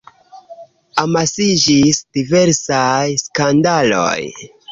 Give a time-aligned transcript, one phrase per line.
[1.01, 4.19] Amasiĝis diversaj skandaloj.